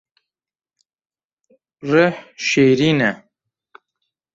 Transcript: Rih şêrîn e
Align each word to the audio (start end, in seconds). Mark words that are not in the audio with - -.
Rih 1.91 2.17
şêrîn 2.47 2.99
e 3.11 3.11